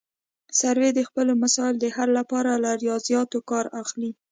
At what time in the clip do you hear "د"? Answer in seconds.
0.93-0.99, 1.83-1.85